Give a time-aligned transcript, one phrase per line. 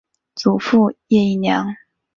[0.33, 1.75] 祖父叶益良。